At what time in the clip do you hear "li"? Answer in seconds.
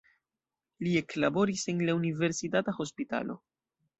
0.85-0.93